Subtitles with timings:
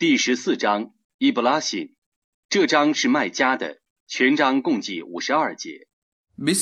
[0.00, 1.92] 第十四章伊布拉西
[2.48, 5.86] 这张是卖家的全章共计五十二节。
[6.38, 6.54] 奉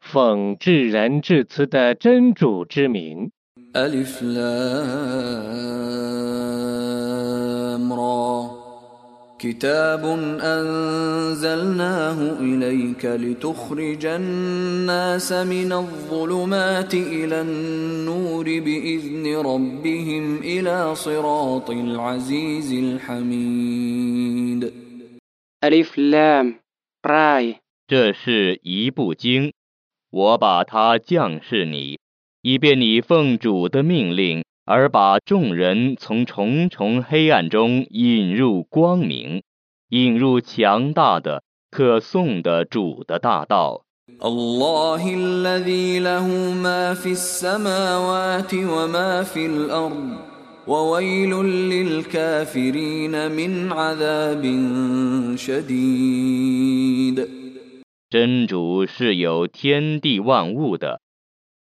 [0.00, 3.30] 讽至人至慈的真主之名。
[3.74, 5.12] Alif Lam
[7.92, 8.51] Ra
[9.41, 10.05] كتاب
[10.41, 24.73] أنزلناه إليك لتخرج الناس من الظلمات إلى النور بإذن ربهم إلى صراط العزيز الحميد
[25.61, 26.55] Alif Lam
[27.03, 27.55] Ra
[27.87, 29.53] 这是一部经，
[30.09, 31.99] 我把它降示你，
[32.41, 39.43] 以便你奉主的命令 而把众人从重重黑暗中引入光明，
[39.89, 43.83] 引入强大的、可颂的主的大道。
[44.21, 50.17] الله الذي له ما في السماوات وما في الأرض
[50.65, 51.31] وويل
[51.69, 54.43] للكافرين من عذاب
[55.37, 57.27] شديد
[58.09, 61.01] 真主是有天地万物的，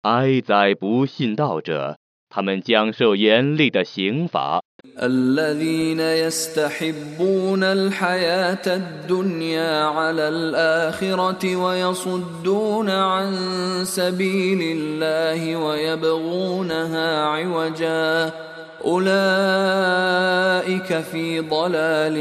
[0.02, 4.60] 哀哉不信道者， 他们将受严厉的刑罚。
[5.00, 13.32] الذين يستحبون الحياة الدنيا على الآخرة ويصدون عن
[13.84, 18.32] سبيل الله ويبغونها عوجا
[18.84, 19.80] أولئك
[21.00, 22.16] في ضلال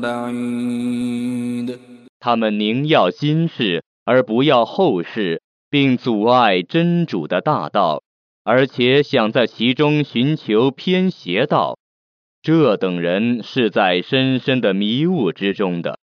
[0.00, 1.78] بعيد
[2.18, 8.02] 他们宁要今世而不要后世，并阻碍真主的大道，
[8.43, 11.77] 而且想在其中寻求偏邪道。
[12.41, 15.99] 这等人是在深深的迷雾之中的。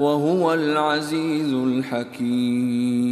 [0.00, 3.06] وهو العزيز الحكيم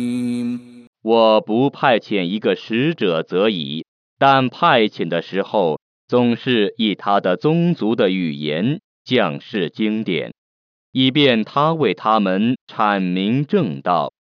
[1.02, 3.84] 我不派遣一个使者则已，
[4.18, 10.32] 但派遣的时候，总是以他的宗族的语言降示经典，
[10.92, 14.12] 以便他为他们阐明正道。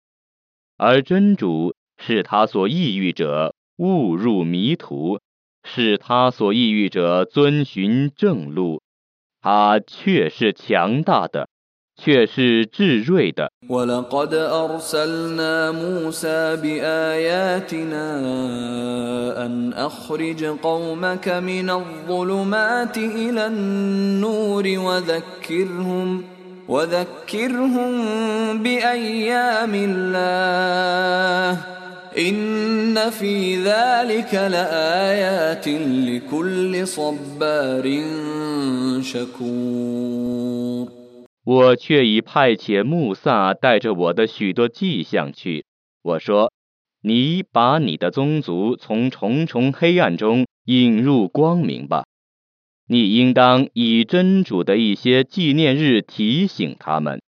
[0.76, 5.20] 而真主使他所抑郁者误入迷途，
[5.62, 8.82] 使他所抑郁者遵循正路。
[9.40, 11.48] 他却是强大的，
[11.98, 13.50] 却是智慧的。
[13.68, 18.06] ولقد أرسلنا موسى بآياتنا
[19.46, 26.22] أن أخرج قومك من الظلمات إلى النور وذكرهم
[26.68, 27.92] وذكرهم
[28.62, 31.60] بأيام الله
[32.18, 35.68] إن في ذلك لآيات
[36.08, 38.02] لكل صبار
[39.02, 40.97] شكور
[41.43, 45.65] 我却已派遣穆萨带着我的许多迹象去。
[46.01, 46.53] 我说
[47.01, 52.05] ：“你把你的宗族从重重黑暗中引入光明吧。
[52.87, 57.21] 你应当以真主的一些纪念日提醒他们。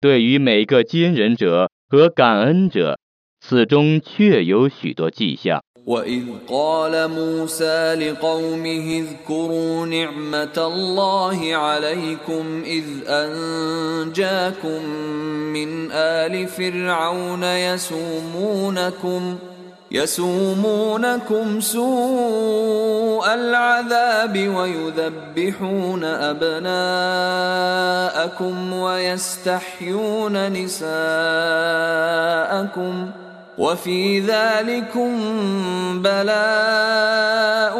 [0.00, 2.98] 对于每个坚忍者和感恩者，
[3.40, 14.84] 此中确有许多迹象。” وإذ قال موسى لقومه اذكروا نعمة الله عليكم إذ أنجاكم
[15.52, 19.38] من آل فرعون يسومونكم
[19.90, 26.72] يسومونكم سوء العذاب ويذبحون أبناءكم
[28.72, 30.90] ويستحيون نساءكم
[33.26, 33.29] ۖ
[33.59, 35.11] وفي ذلكم
[36.01, 37.75] بلاء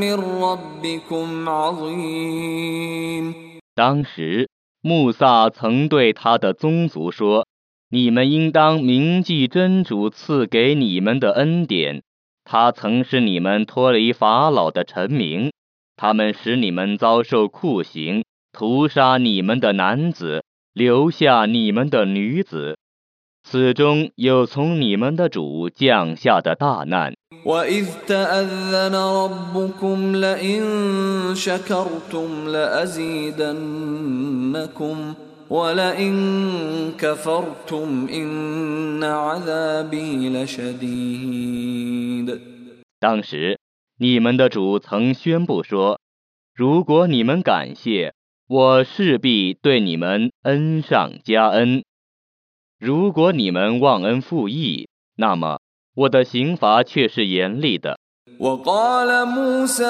[0.00, 3.34] من ربكم عظيم
[3.74, 4.48] 当时，
[4.82, 12.02] 穆萨曾对他的宗族说：“你们应当铭记真主赐给你们的恩典。
[12.44, 15.52] 他曾使你们脱离法老的臣民，
[15.96, 20.42] 他们使你们遭受酷刑，屠杀你们的男子，
[20.74, 22.76] 留下你们的女子。
[23.46, 33.54] 此中有从你们的主降下的大难。” وإذ تأذن ربكم لئن شكرتم لأزيدنكم
[35.50, 36.14] ولئن
[36.98, 41.72] كفرتم إن عذابي لشديد
[43.00, 43.58] 当时，
[43.98, 48.14] 你们的主曾宣布说：“如果你们感谢，
[48.46, 51.82] 我势必对你们恩上加恩。
[52.78, 55.60] 如果你们忘恩负义，那么
[55.94, 57.98] 我的刑罚却是严厉的。
[58.38, 59.84] وقال موسى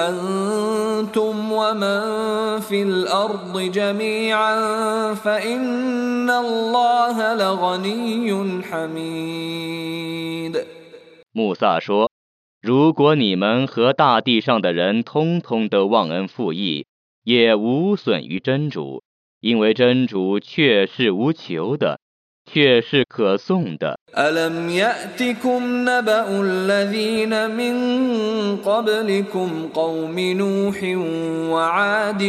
[0.09, 4.55] أنتم ومن في الأرض جميعا
[5.15, 10.55] فإن الله لغني حميد
[11.33, 16.87] 穆萨说：“如果你们和大地上的人通通都忘恩负义，
[17.25, 19.03] 也无损于真主，
[19.41, 21.99] 因为真主确是无求的，
[22.51, 23.99] 却是可颂的。
[24.17, 30.83] ألم يأتكم نبأ الذين من قبلكم قوم نوح
[31.53, 32.23] وعاد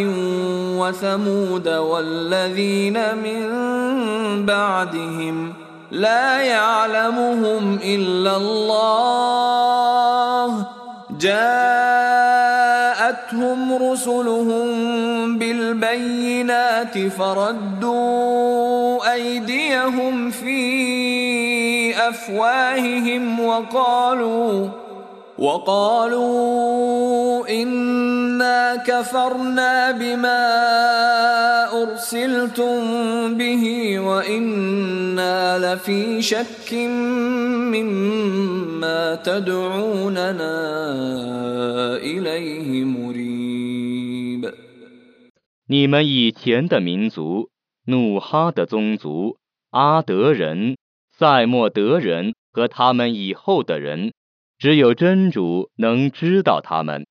[0.78, 5.54] وثمود والذين من بعدهم
[5.92, 9.28] لا يعلمهم إلا الله
[11.19, 12.25] جاءتهم
[13.82, 24.69] رسلهم بالبينات فردوا أيديهم في أفواههم وقالوا
[25.38, 30.46] وقالوا إنا كفرنا بما
[31.82, 32.75] أرسلتم
[33.34, 36.73] به وإنا لفي شك
[37.73, 40.56] مما تدعوننا
[41.96, 43.25] إليه مريب
[45.69, 47.51] 你们以前的民族，
[47.87, 49.37] 努哈的宗族，
[49.71, 50.77] 阿德人、
[51.11, 54.13] 赛莫德人和他们以后的人，
[54.59, 57.05] 只有真主能知道他们。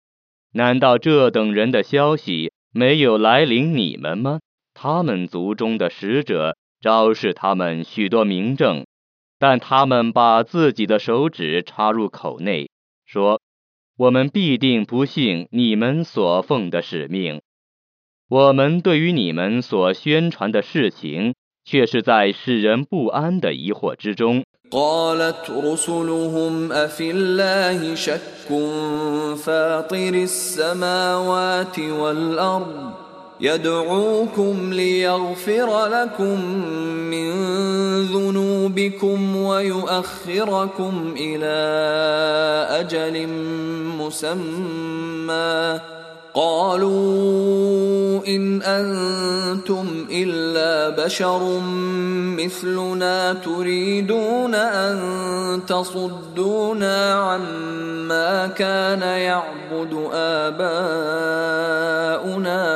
[0.53, 4.39] 难道这等人的消息没有来临你们吗？
[4.73, 8.85] 他们族中的使者昭示他们许多明证，
[9.37, 12.69] 但他们把自己的手指插入口内，
[13.05, 13.41] 说
[13.97, 17.41] ：“我们必定不信你们所奉的使命。”
[18.28, 24.44] 我们对于你们所宣传的事情，却是在使人不安的疑惑之中。
[24.70, 28.46] قالت رسلهم أفي الله شك
[29.34, 32.92] فاطر السماوات والأرض
[33.40, 36.44] يدعوكم ليغفر لكم
[37.10, 37.30] من
[38.14, 41.56] ذنوبكم ويؤخركم إلى
[42.70, 43.26] أجل
[43.98, 45.80] مسمى
[46.34, 51.60] قالوا إن أنتم إلا بشر
[52.38, 54.98] مثلنا تريدون أن
[55.66, 61.60] تصدونا عما كان يعبد آباؤنا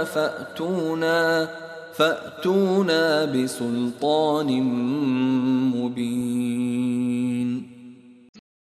[0.04, 1.48] فأتونا
[1.94, 4.62] فأتونا بسلطان
[5.74, 6.54] مبين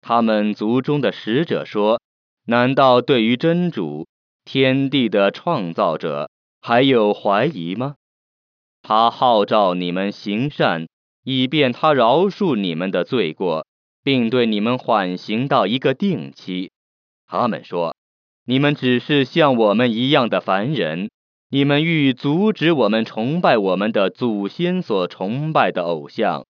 [0.07, 1.97] 他们族中的使者说：“
[2.45, 4.05] 难道对于真主、
[4.44, 7.96] 天地的创造者还有怀疑吗？
[8.82, 10.88] 他号召你们行善，
[11.22, 13.66] 以便他饶恕你们的罪过，
[14.02, 16.72] 并对你们缓刑到一个定期。”
[17.28, 17.94] 他们说
[18.44, 21.10] ：“你们只是像我们一样的凡人，
[21.50, 26.46] 你们欲阻止我们崇拜我们的祖先所崇拜的偶像，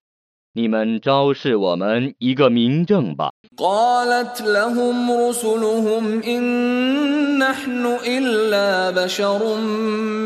[0.53, 9.57] 你们昭示我们一个明证吧。” قالت لهم رسلهم إن نحن إلا بشر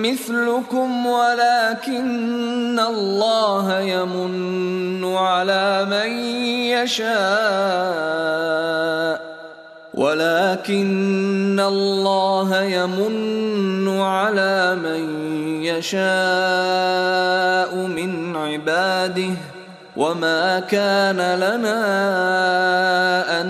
[0.02, 6.10] مثلكم ولكن الله يمن على من
[6.74, 7.10] يشاء
[9.94, 15.34] ولكن الله يمن على من
[15.64, 16.00] يشاء
[17.76, 19.53] من عباده
[19.98, 21.82] وما كان لنا
[23.42, 23.48] أن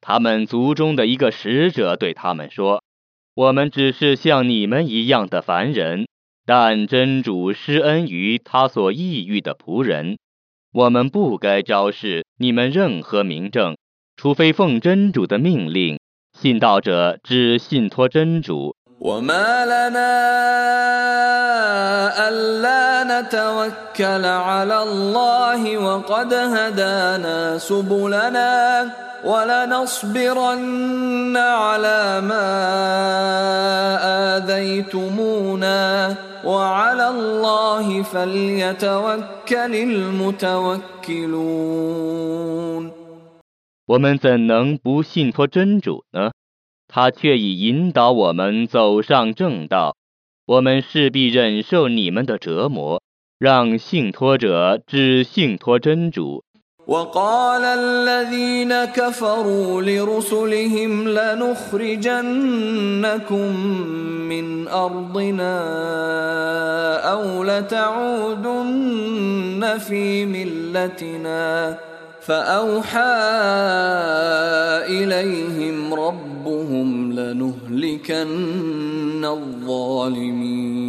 [0.00, 2.82] 他们族中的一个使者对他们说：“
[3.36, 6.06] 我们只是像你们一样的凡人，
[6.44, 10.18] 但真主施恩于他所抑郁的仆人。
[10.77, 13.77] 我们不该昭示你们任何名证，
[14.15, 15.97] 除非奉真主的命令。
[16.39, 18.75] 信道者只信托真主。
[19.00, 20.12] وما لنا
[22.28, 28.90] ألا نتوكل على الله وقد هدانا سبلنا
[29.24, 32.48] ولنصبرن على ما
[34.36, 40.82] آذيتمونا وعلى الله فليتوكل المتوكلون
[43.84, 46.30] 我们怎能不信托真主呢？
[46.88, 49.96] 他却已引导我们走上正道。
[50.46, 53.00] 我们势必忍受你们的折磨，
[53.38, 56.42] 让信托者只信托真主。
[56.84, 62.26] وقال الذين كفروا لرسلهم لنخرجنكم
[64.28, 65.54] من أرضنا
[67.12, 68.82] أو لتعودن
[69.78, 71.78] في ملتنا
[72.26, 73.12] فأوحى
[74.86, 78.24] إليهم ربهم لنهلكن
[79.24, 80.82] الظالمين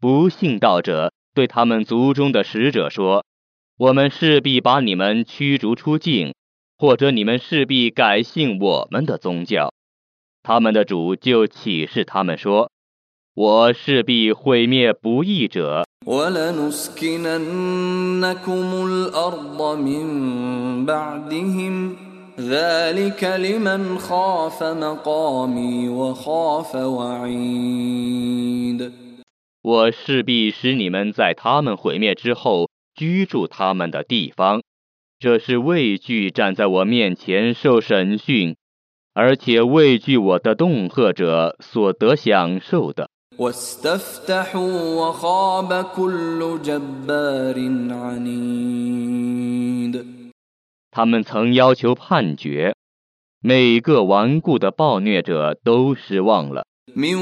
[0.00, 6.34] 不信道者对他们族中的使者说：“我们势必把你们驱逐出境，
[6.78, 9.72] 或者你们势必改信我们的宗教。”
[10.42, 17.42] 他们的主就启示他们说：“我势必毁灭不义者， ولنسكننكم
[18.86, 20.06] الأرض من
[20.86, 21.96] بعدهم
[22.38, 28.26] ذلك لمن خاف مقامي وخاف وعيد
[29.62, 34.62] 我势必使你们在他们毁灭之后居住他们的地方。
[35.18, 38.54] 这是畏惧站在我面前受审讯，
[39.14, 43.08] 而且畏惧我的恫吓者所得享受的。
[43.40, 47.56] واستفتحوا وخاب كل جبار
[47.90, 49.36] عنيد
[50.90, 52.74] 他们曾要求判决，
[53.42, 56.64] 每个顽固的暴虐者都失望了。
[56.94, 57.14] من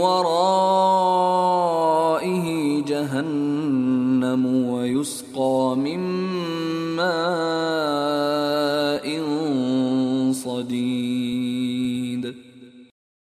[0.00, 0.24] ورائه
[2.86, 5.98] جهنم ويسقى من
[6.96, 9.04] ماء
[10.32, 12.34] صديد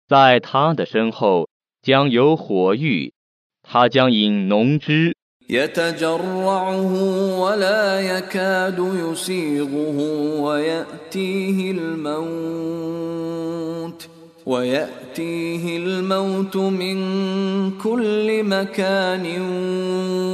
[0.08, 1.50] 在他的身后
[1.82, 3.14] 将有火狱，
[3.64, 5.14] 他将饮浓汁，
[5.50, 6.94] يتجرعه
[7.40, 9.98] ولا يكاد يسيغه
[10.42, 12.88] ويأتيه الموت
[14.46, 16.98] ويأتيه الموت من
[17.78, 19.26] كل مكان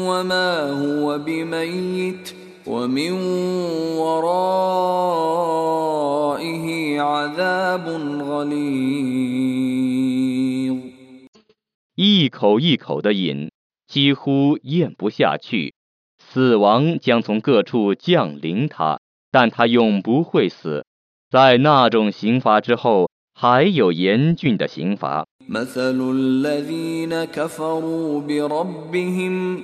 [0.07, 2.33] وما هو بميت
[2.65, 3.11] ومن
[3.97, 5.05] ورائه
[7.01, 7.87] عذاب
[8.29, 10.16] غليظ
[11.97, 13.51] 一口一口的饮，
[13.87, 15.73] 几乎咽不下去。
[16.17, 18.99] 死亡将从各处降临他，
[19.31, 20.85] 但他永不会死。
[21.29, 25.25] 在那种刑罚之后，还有严峻的刑罚。
[25.49, 29.63] مثل الذين كفروا بربهم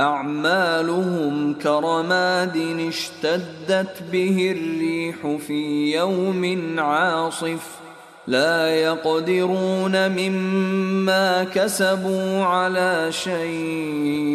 [0.00, 2.56] أعمالهم كرماد
[2.88, 6.42] اشتدت به الريح في يوم
[6.78, 7.82] عاصف
[8.26, 14.32] لا يقدرون مما كسبوا على شيء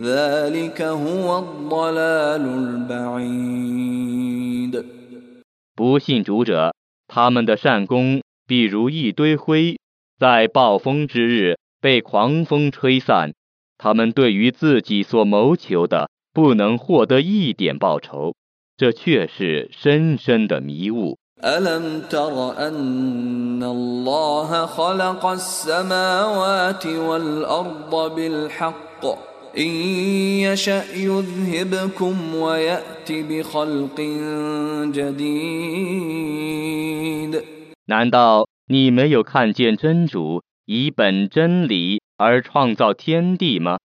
[0.00, 2.42] ذلك هو الضلال
[2.88, 4.84] البعيد
[5.74, 6.74] 不信主者，
[7.06, 9.78] 他们的善功必如一堆灰，
[10.18, 13.32] 在暴风之日被狂风吹散。
[13.78, 18.34] 他们对于自己所谋求的，不能获得一点报酬，
[18.76, 21.16] 这却是深深的迷雾。
[21.44, 29.04] ألم تر أن الله خلق السماوات والأرض بالحق
[29.58, 29.66] إن
[30.42, 34.00] يشأ يذهبكم ويأت بخلق
[34.92, 36.18] جديد
[37.86, 43.78] 难道你没有看见真主以本真理而创造天地吗？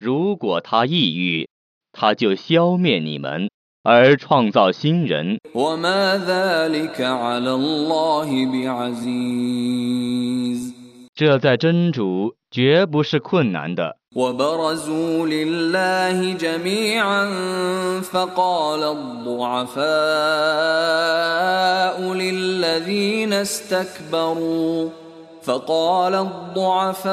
[0.00, 1.48] 如果他抑郁，
[1.92, 3.48] 他就消灭你们，
[3.82, 5.38] 而创造新人。
[5.54, 9.88] وما ذلك على الله بعزيز
[11.14, 13.96] 这在真主绝不是困难的。
[14.14, 17.30] وبرزوا لله جميعا
[18.00, 19.78] فقال الضعفاء
[22.14, 24.90] للذين استكبروا
[25.45, 27.05] فقال الضعفاء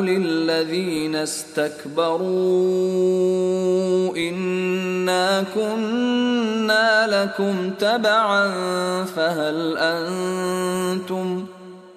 [0.00, 2.26] للذين استكبروا
[4.16, 8.48] إنا كنا لكم تبعا
[9.04, 11.46] فهل أنتم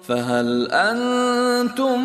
[0.08, 2.00] فهل أنتم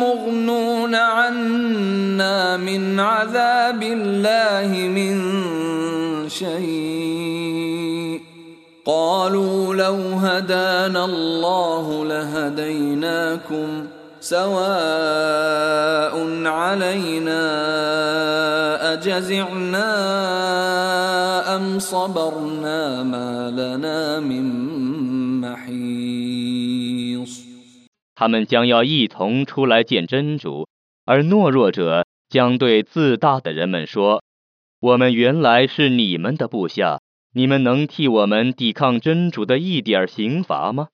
[0.00, 5.18] مغنون عنا من عذاب الله من
[6.28, 8.29] شيء
[8.89, 13.87] قالوا لو هدانا الله لهديناكم
[14.19, 14.55] سواء
[16.45, 17.43] علينا
[18.93, 19.89] أجزعنا
[21.55, 24.43] أم صبرنا ما لنا من
[25.41, 27.45] محيص
[28.15, 30.67] 他们将要一同出来见真主，
[31.05, 36.98] 而懦弱者将对自大的人们说：“我们原来是你们的部下，
[37.32, 40.88] 你们能替我们抵抗真主的一点刑罚吗？”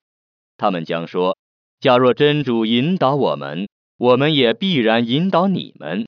[0.57, 1.37] 他们将说
[1.81, 6.07] ：“假若真主引导我们，我们也必然引导你们。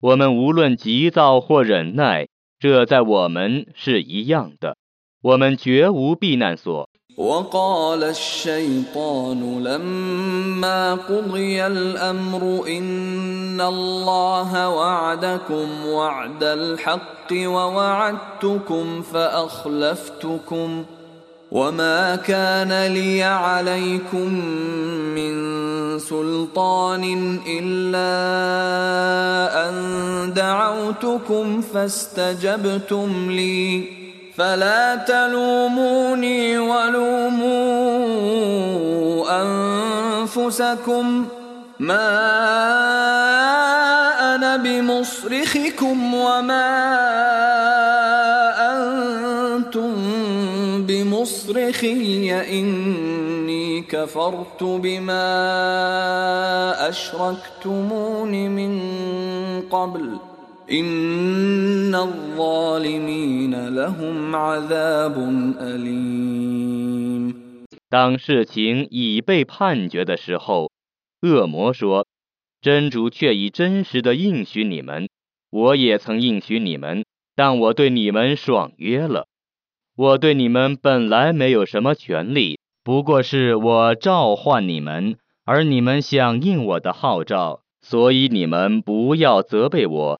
[0.00, 4.76] 我们无论急躁或忍耐，这在我们是一样的。
[5.22, 6.89] 我们绝无避难所。
[7.16, 20.84] وقال الشيطان لما قضي الأمر إن الله وعدكم وعد الحق ووعدتكم فأخلفتكم
[21.50, 24.34] وما كان لي عليكم
[25.14, 25.34] من
[25.98, 28.10] سلطان إلا
[29.68, 29.74] أن
[30.32, 33.99] دعوتكم فاستجبتم لي
[34.40, 37.50] فلا تلوموني ولوموا
[39.42, 41.26] أنفسكم
[41.80, 42.08] ما
[44.34, 46.70] أنا بمصرخكم وما
[48.72, 49.92] أنتم
[50.86, 55.28] بمصرخي إني كفرت بما
[56.88, 58.80] أشركتمون من
[59.70, 60.29] قبل
[60.69, 65.15] إن الظالمين لهم عذاب
[65.59, 67.35] أليم
[67.87, 70.71] 当事情已被判决的时候，
[71.21, 75.07] 恶魔说：“真主却已真实的应许你们，
[75.51, 77.05] 我也曾应许你们，
[77.35, 79.27] 但我对你们爽约了。
[79.95, 90.19] 我对你们本来没有什么权利，不过是我召唤你们，而你们响应我的号召，所以你们不要责备我。”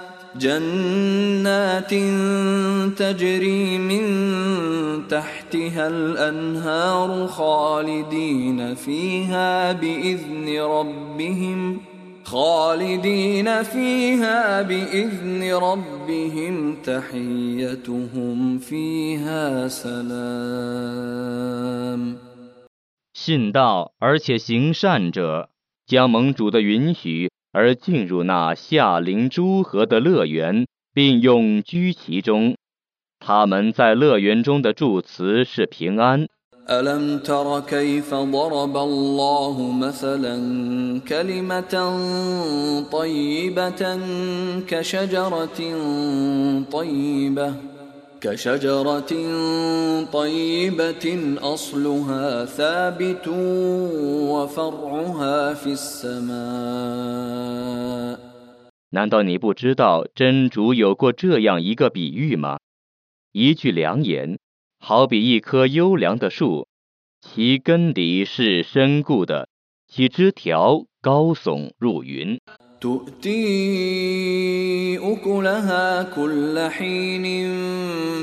[0.36, 1.94] جنات
[2.96, 4.04] تجري من
[5.08, 11.80] تحتها الأنهار خالدين فيها بإذن ربهم
[12.24, 21.26] خالدين فيها بإذن ربهم تحيتهم فيها سلام
[23.14, 25.48] 信道而且行善者，
[25.86, 32.56] 将盟主的允许 而进入那夏临诸河的乐园，并永居其中。
[33.18, 36.26] 他们在乐园中的祝词是平安。
[36.68, 40.34] ألم تر كيف ضرب الله مثلا
[41.06, 41.74] كلمة
[42.90, 43.82] طيبة
[44.66, 45.58] كشجرة
[46.70, 47.54] طيبة
[48.20, 49.12] كشجرة
[50.12, 53.28] طيبة أصلها ثابت
[54.32, 56.36] وفرعها في السماء
[58.90, 62.58] 难道你不知道真主有过这样一个比喻吗？
[63.32, 64.38] 一句良言，
[64.78, 66.68] 好比一棵优良的树，
[67.20, 69.48] 其根底是深固的，
[69.86, 72.40] 其枝条高耸入云。
[72.80, 73.38] تؤتي
[74.98, 77.22] أكلها كل حين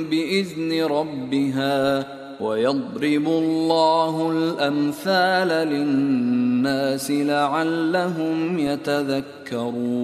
[0.09, 2.05] بإذن ربها
[2.41, 10.03] ويضرب الله الأمثال للناس لعلهم يتذكرون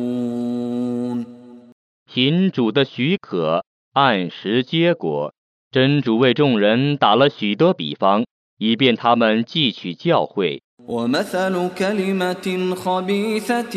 [2.11, 5.33] 贫主的许可，按时结果。
[5.71, 8.25] 真主为众人打了许多比方，
[8.57, 10.61] 以便他们汲取教诲。
[10.87, 13.75] ومثل كلمة خبيثة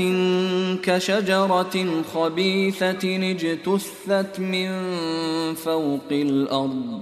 [0.82, 4.68] كشجرة خبيثة اجتثت من
[5.54, 7.00] فوق الأرض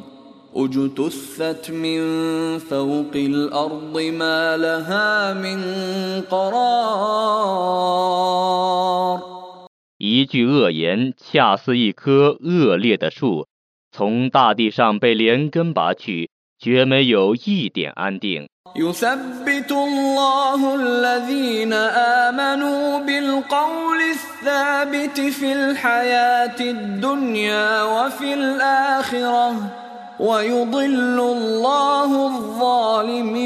[0.56, 2.00] اجتثت من
[2.58, 5.60] فوق الأرض ما لها من
[6.30, 7.70] قرار
[10.02, 13.46] 一句恶言，恰似一棵恶劣的树，
[13.92, 18.48] 从大地上被连根拔去， 绝没有一点安定。
[18.76, 21.72] يثبت الله الذين
[22.28, 29.54] آمنوا بالقول الثابت في الحياة الدنيا وفي الآخرة
[30.20, 33.40] ويضل الله الظالمين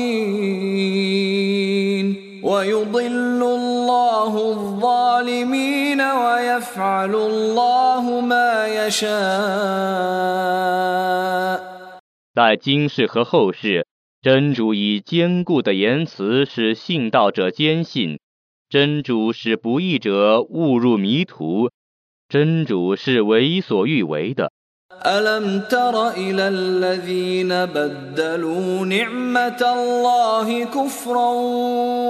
[2.43, 9.15] ويضل الله الظالمين ويفعل الله ما يشاء
[12.39, 13.87] 在今世和后世，
[14.23, 18.19] 真主以坚固的言辞使信道者坚信，
[18.69, 21.71] 真主使不义者误入迷途，
[22.29, 24.51] 真主是为所欲为的。
[25.05, 31.31] ألم تر إلى الذين بدلوا نعمة الله كفرا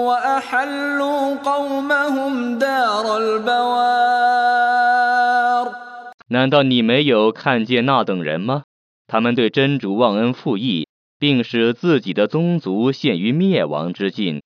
[0.05, 4.44] وأحلوا قومهم دار البوار
[6.29, 8.64] 难道你没有看见那等人吗？
[9.12, 14.39] 他们对真主忘恩负义，并使自己的宗族陷于灭亡之境。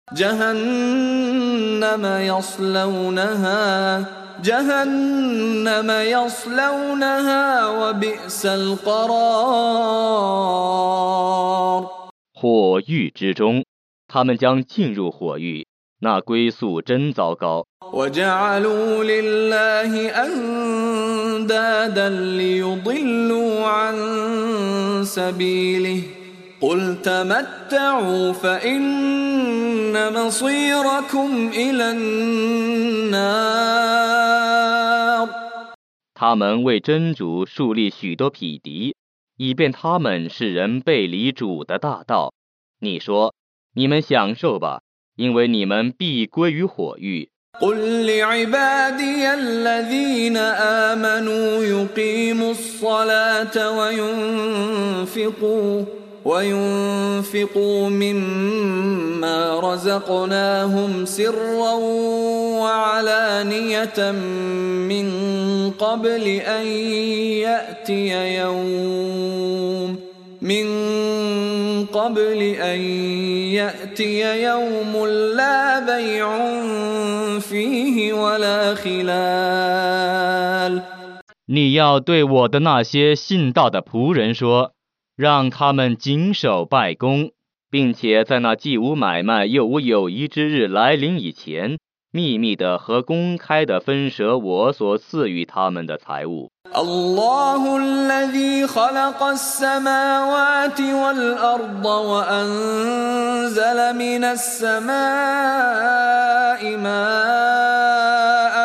[12.34, 13.66] 火狱之中，
[14.08, 15.68] 他们将进入火狱。
[16.03, 17.67] 那归宿真糟糕。
[17.93, 23.97] وجعلوا لله أندادا ليضلوا عن
[25.05, 26.03] سبيله
[26.61, 33.29] قل تمتعوا فإن مصيركم إلى النار
[36.15, 38.95] 他们为真主树立许多匹敌，
[39.37, 42.35] 以便他们使人背离主的大道。
[42.81, 43.33] 你说，
[43.75, 44.83] 你们享受吧，
[45.17, 47.29] 因为你们必归于火狱。
[47.61, 55.85] قل لعبادي الذين آمنوا يقيموا الصلاة وينفقوا
[56.25, 61.73] وينفقوا مما رزقناهم سرا
[62.63, 64.11] وعلانية
[64.91, 65.11] من
[65.71, 66.67] قبل أن
[67.47, 69.97] يأتي يوم
[70.43, 70.67] من
[71.93, 72.81] قبل أن
[73.59, 76.29] يأتي يوم لا بيع
[77.41, 80.83] فيه ولا خلال
[81.47, 84.73] 你要对我的那些信道的仆人说，
[85.17, 87.31] 让他们谨守拜功，
[87.71, 91.79] 并且在那既无买卖又无友谊之日来临以前，
[92.13, 96.51] 秘密的和公开的分舍我所赐予他们的财物。
[96.75, 104.89] الله الذي خلق السماوات والأرض وأنزل من السماء
[106.77, 108.57] ماء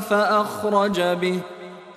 [0.00, 1.40] فأخرج به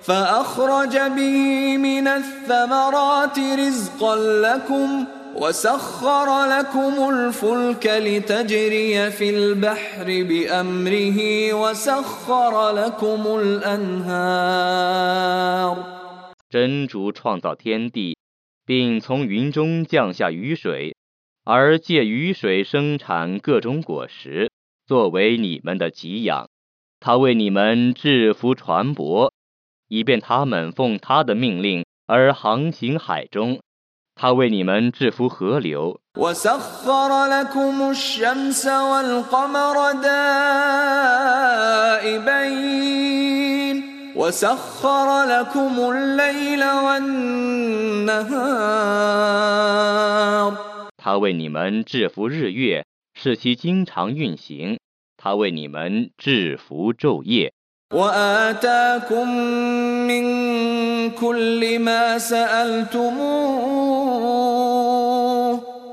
[0.02, 5.04] فأخرج به من الثمرات رزقا لكم
[5.40, 14.86] وسخر لكم الفلك لتجري في البحر بأمره وسخر لكم الأنهار
[16.48, 18.16] 真主创造天地，
[18.64, 20.94] 并从云中降下雨水，
[21.44, 24.50] 而借雨水生产各种果实，
[24.86, 26.48] 作为你们的给养。
[26.98, 29.30] 他为你们制服船舶，
[29.88, 33.60] 以便他们奉他的命令而航行海中。
[34.20, 39.92] 他为你们制服河流， وسخر لكم الشمس والقمر
[42.02, 42.46] دائبين
[44.16, 48.26] وسخر لكم الليل والنهار
[50.96, 54.78] 他为你们制服日月，使其经常运行。
[55.16, 57.52] 他为你们制服昼夜。
[57.92, 59.28] وآتاكم
[60.08, 60.24] من
[61.10, 63.89] كل ما سألتموه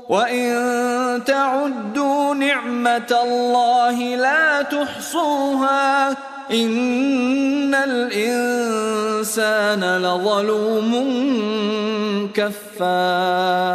[0.08, 6.10] وإن تعدوا نعمة الله لا تحصوها
[6.50, 9.22] إن الإنسان
[9.98, 10.92] لظلوم
[12.34, 13.74] كفار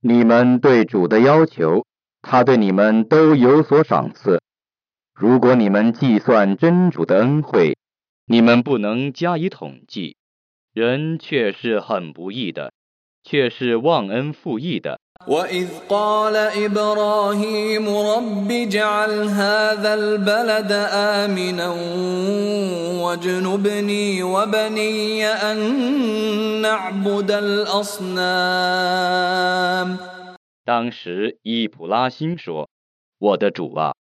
[0.00, 1.84] 你们对主的要求，
[2.22, 4.40] 他对你们都有所赏赐。
[5.14, 7.76] 如果你们计算真主的恩惠，
[8.26, 10.16] 你们不能加以统计。
[10.72, 12.71] 人却是很不义的，
[13.22, 14.98] 却是忘恩负义的。
[15.26, 21.68] وإذ قال إبراهيم رب اجعل هذا البلد آمنا
[23.02, 25.58] واجنبني وبني أن
[26.62, 28.28] نعبد الأصنام
[30.64, 33.94] 当时伊普拉欣说：“我的主啊，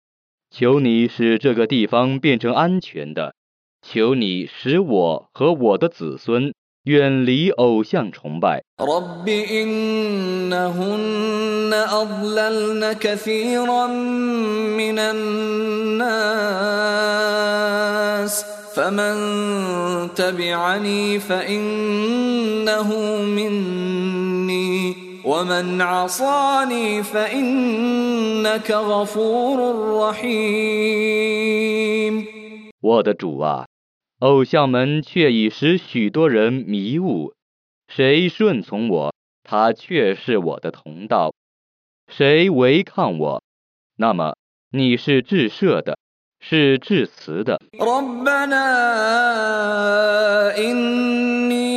[0.52, 3.34] 求你使这个地方变成安全的，
[3.82, 6.54] 求你使我和我的子孙
[6.86, 8.62] 远离偶像崇拜。
[8.80, 10.94] رب إنهن
[11.74, 13.88] أضللن كثيرا
[14.78, 16.36] من الناس
[18.76, 19.16] فمن
[20.16, 22.90] تبعني فإنه
[23.22, 29.58] مني ومن عصاني فإنك غفور
[30.00, 31.36] رحيم
[32.82, 33.66] 我的主啊，
[34.21, 37.35] 偶像们却已使许多人迷雾。
[37.89, 41.33] 谁顺从我，他却是我的同道；
[42.07, 43.43] 谁违抗我，
[43.97, 44.37] 那么
[44.71, 45.99] 你是至赦的，
[46.40, 47.60] 是至慈的。
[47.80, 48.66] ربنا
[50.58, 51.76] إني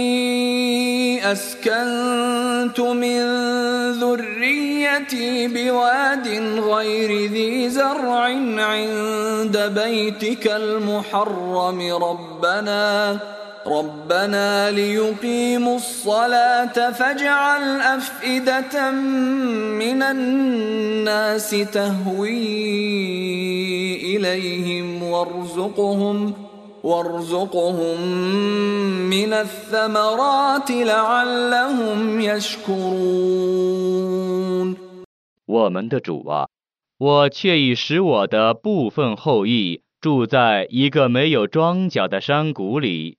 [1.33, 2.38] أسكنت
[2.69, 3.21] أسكنت من
[3.93, 8.21] ذريتي بواد غير ذي زرع
[8.61, 13.19] عند بيتك المحرم ربنا
[13.67, 22.37] ربنا ليقيموا الصلاة فاجعل أفئدة من الناس تهوي
[24.17, 26.33] إليهم وارزقهم
[26.83, 28.01] وارزقهم
[29.11, 33.59] من الثمرات لعلهم يشكرون
[35.47, 36.49] 我们的主啊，
[36.99, 43.19] 我却已使我的部分后裔住在一个没有庄稼的山谷里。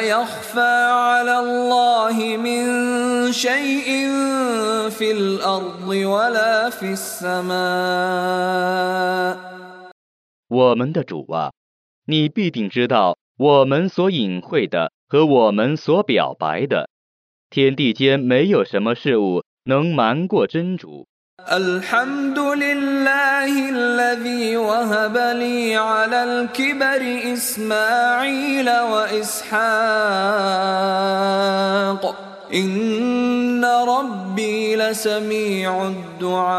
[0.00, 3.86] يخفى على الله من شيء
[4.90, 7.56] في الأرض ولا في السماء
[10.48, 11.52] 我们的主啊，
[12.06, 16.88] 你必定知道我们所隐晦的和我们所表白的。
[17.50, 21.06] 天地间没有什么事物能瞒过真主。
[21.52, 29.62] الحمد لله الذي وهب لي على الكبر إسماعيل وإسحاق
[32.52, 36.56] إن ربي لسميع الدعاء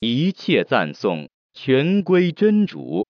[0.00, 3.04] 一切赞颂全归真主，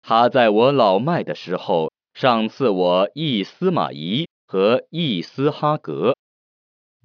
[0.00, 6.14] 他在我老迈的时候赏赐我一司马懿和一斯哈格。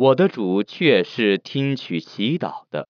[0.01, 2.89] 我的主却是听取祈祷的。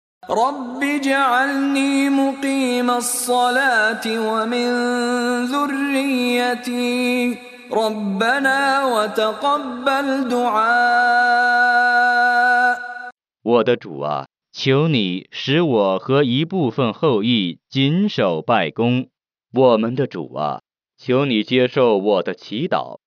[13.41, 19.07] 我的主啊，求你使我和一部分后裔谨守拜功。
[19.53, 20.59] 我们的主啊。
[20.99, 22.97] 求你接受我的祈祷。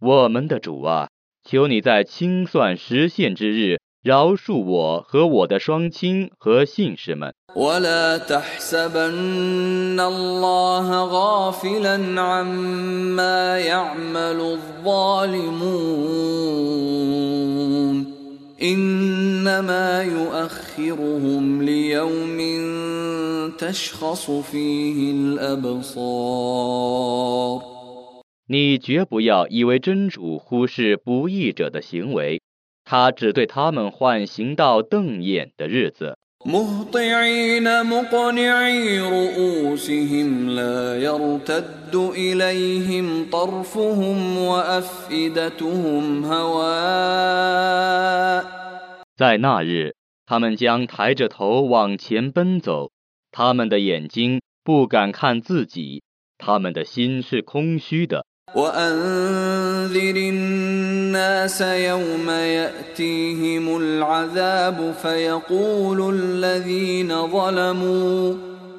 [0.00, 1.08] 我们的主啊，
[1.44, 3.78] 求你在清算实现之日。
[4.03, 7.33] 饶恕我和我的双亲和信士们。
[7.55, 15.77] ولا تحسبن الله غافلا عما يعمل الظالمون
[18.61, 22.37] إنما يؤخرهم ليوم
[23.57, 26.17] تشخص فيه الأبصار
[28.49, 32.41] 你绝不要以为真主忽视不义者的行为。
[32.84, 36.18] 他只对他们唤醒到瞪眼的日子。
[49.16, 49.94] 在那日，
[50.26, 52.90] 他们将抬着头往前奔走，
[53.30, 56.02] 他们的眼睛不敢看自己，
[56.38, 58.26] 他们的心是空虚的。
[58.54, 68.34] وأنذر الناس يوم يأتيهم العذاب فيقول الذين ظلموا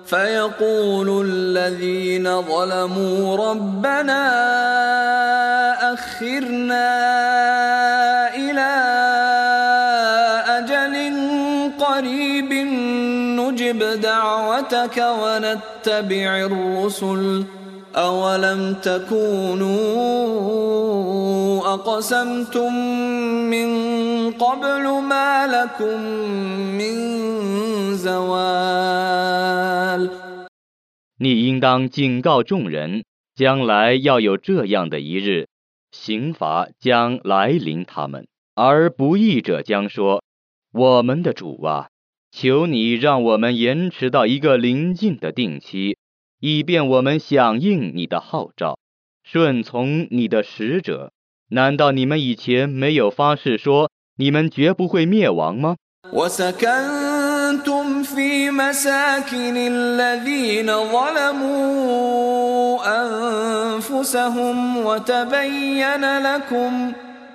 [0.05, 4.23] فيقول الذين ظلموا ربنا
[5.93, 6.89] أخرنا
[8.35, 8.73] إلى
[10.47, 11.13] أجل
[11.79, 12.53] قريب
[13.39, 17.43] نجب دعوتك ونتبع الرسل.
[17.96, 19.68] أولم تكونوا
[21.74, 22.72] أقسمتم
[23.50, 23.68] من
[24.32, 26.00] قبل ما لكم
[26.78, 26.94] من
[27.96, 29.28] زوال
[31.20, 33.02] 你应当警告众人，
[33.34, 35.48] 将来要有这样的一日，
[35.90, 41.88] 刑罚将来临他们，而不义者将说：“我们的主啊，
[42.30, 45.96] 求你让我们延迟到一个临近的定期。”
[46.42, 48.78] 以便我们响应你的号召，
[49.24, 51.12] 顺从你的使者。
[51.50, 55.76] 难道你们以前没有发誓说你们绝不会灭亡吗？
[64.84, 66.92] وتبين لكم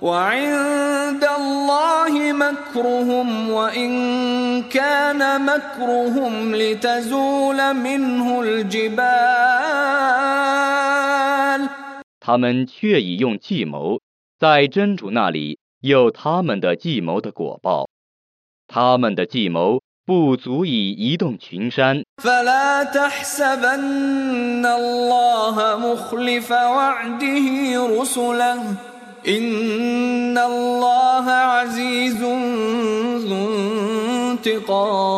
[0.00, 9.06] وقد مكروا مكرهم وعند الله مكرهم وعند الله مكرهم وإن كان مكرهم لتزول منه الجبال
[12.20, 14.00] 他们却已用计谋，
[14.38, 17.88] 在真主那里有他们的计谋的果报。
[18.66, 22.02] 他们的计谋不足以移动群山，
[29.20, 32.22] فلا تحسبن الله مخلف وعده رسله إن الله عزيز
[33.26, 33.46] ذو
[34.36, 35.16] انتقام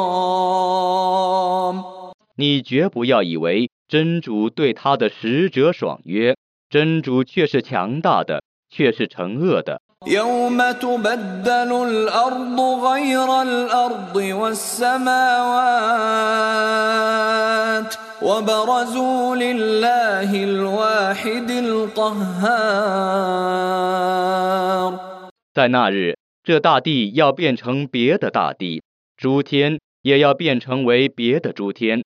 [2.40, 6.36] 你绝不要以为真主对他的使者爽约，
[6.70, 9.80] 真主却是强大的，却是惩恶的。
[10.06, 14.88] يوم تبدل الأرض غير الأرض والسماوات
[18.22, 22.58] وبرزوا لله الواحد القهار
[25.54, 28.82] 在那日，这大地要变成别的大地，
[29.16, 32.02] 诸天也要变成为别的诸天，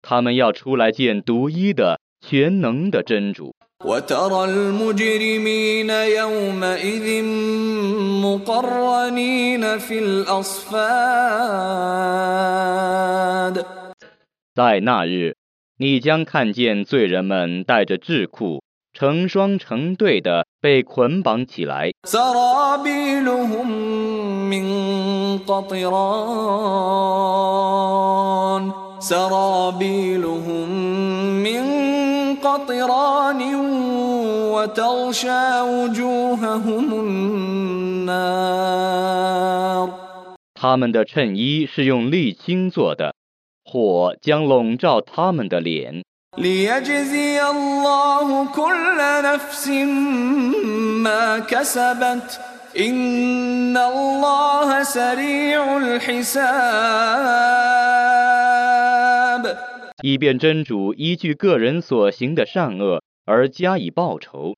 [0.00, 3.54] 他们要出来见独一的、全能的真主。
[3.84, 7.22] وترى المجرمين يومئذ
[8.24, 10.84] مقرنين في الأصفاد
[14.56, 15.36] 在那日，
[15.83, 21.91] 你将看见罪人们带着智库成双成对的被捆绑起来。
[40.55, 43.13] 他们的衬衣是用沥青做的。
[43.72, 46.02] 火将笼罩他们的脸。
[46.36, 49.68] ليجزي الله كل نفس
[51.02, 52.40] ما كسبت
[52.78, 57.08] إن الله سريع الحساب
[60.04, 64.54] 以便真主依据个人所行的善恶而加以报酬。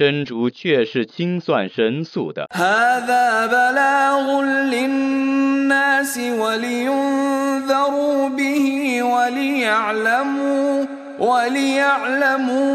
[0.00, 2.46] 真主却是清算神速的。
[2.52, 10.86] هذا بلاغ للناس ولينذروا به وليعلموا
[11.18, 12.66] وليعلموا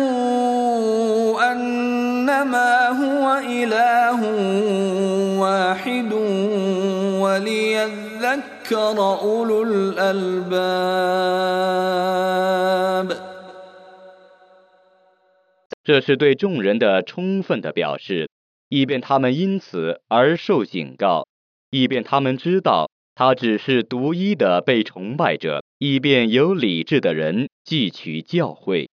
[1.51, 4.19] أنما هو إله
[5.39, 6.13] واحد
[7.21, 10.51] وليذكر أولو الألباب
[15.86, 18.28] 这是对众人的充分的表示，
[18.68, 21.28] 以便他们因此而受警告，
[21.70, 28.88] 以便他们知道他只是独一的被崇拜者，以便有理智的人汲取教诲。